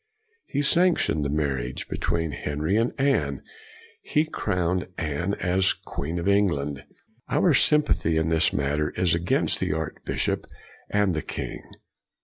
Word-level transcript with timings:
He 0.47 0.63
sanc 0.63 0.97
tioned 0.97 1.21
the 1.23 1.29
marriage 1.29 1.87
between 1.87 2.31
Henry 2.31 2.75
and 2.75 2.91
Anne; 2.99 3.43
he 4.01 4.25
crowned 4.25 4.87
Anne 4.97 5.35
as 5.35 5.73
queen 5.73 6.17
of 6.17 6.27
Eng 6.27 6.47
land. 6.47 6.83
Our 7.29 7.53
sympathy 7.53 8.17
in 8.17 8.29
this 8.29 8.51
matter 8.51 8.89
is 8.97 9.13
against 9.13 9.59
the 9.59 9.73
archbishop 9.73 10.47
and 10.89 11.13
the 11.13 11.21
king. 11.21 11.61